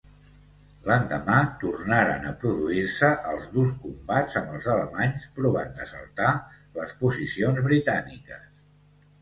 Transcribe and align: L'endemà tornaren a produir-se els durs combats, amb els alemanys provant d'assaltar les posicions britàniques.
L'endemà 0.85 1.35
tornaren 1.63 2.25
a 2.29 2.33
produir-se 2.43 3.09
els 3.33 3.45
durs 3.57 3.75
combats, 3.83 4.39
amb 4.41 4.55
els 4.57 4.71
alemanys 4.77 5.29
provant 5.37 5.77
d'assaltar 5.77 6.33
les 6.81 6.97
posicions 7.05 7.63
britàniques. 7.69 8.45